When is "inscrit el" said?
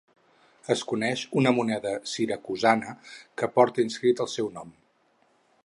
3.87-4.31